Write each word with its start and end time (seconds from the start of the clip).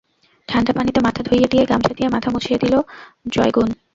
ঠান্ডা 0.47 0.71
পানিতে 0.73 0.99
মাথা 1.01 1.21
ধুইয়ে 1.23 1.47
দিয়ে 1.47 1.63
গামছা 1.65 1.93
দিয়ে 1.93 2.09
মাথা 2.09 2.29
মুছিয়ে 2.33 2.57
দিল 2.57 2.73
জয়গুন। 3.27 3.69